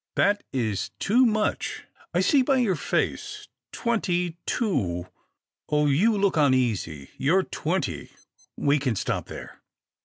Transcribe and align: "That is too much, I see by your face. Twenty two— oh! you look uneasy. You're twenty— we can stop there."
"That 0.15 0.41
is 0.51 0.89
too 0.97 1.27
much, 1.27 1.83
I 2.11 2.21
see 2.21 2.41
by 2.41 2.57
your 2.57 2.75
face. 2.75 3.47
Twenty 3.71 4.35
two— 4.47 5.05
oh! 5.69 5.85
you 5.85 6.17
look 6.17 6.37
uneasy. 6.37 7.11
You're 7.19 7.43
twenty— 7.43 8.09
we 8.57 8.79
can 8.79 8.95
stop 8.95 9.27
there." 9.27 9.61